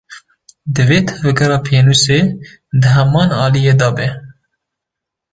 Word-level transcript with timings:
Divê 0.75 0.99
tevgera 1.07 1.57
pênûsê 1.65 2.19
di 2.81 2.87
heman 2.95 3.29
aliyî 3.45 3.73
de 3.81 3.89
be. 3.95 4.07